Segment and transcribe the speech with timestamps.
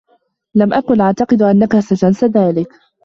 [0.55, 2.67] لم أكن أعتقد أنّك ستنسى ذلك.